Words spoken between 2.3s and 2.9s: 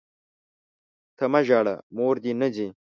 نه ځي!